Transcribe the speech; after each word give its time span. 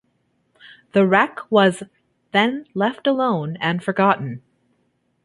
The 0.93 1.05
wreck 1.05 1.37
was 1.51 1.83
then 2.31 2.65
left 2.73 3.05
alone 3.05 3.55
and 3.61 3.83
forgotten. 3.83 4.41